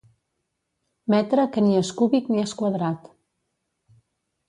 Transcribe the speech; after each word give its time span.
Metre 1.15 1.45
que 1.55 1.65
ni 1.67 1.77
és 1.83 1.93
cúbic 2.01 2.35
ni 2.35 2.43
és 2.49 2.57
quadrat. 2.65 3.15